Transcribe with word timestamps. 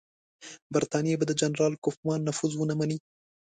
برټانیه 0.73 1.19
به 1.19 1.25
د 1.27 1.31
جنرال 1.41 1.73
کوفمان 1.83 2.19
نفوذ 2.27 2.51
ونه 2.55 2.75
مني. 2.79 2.97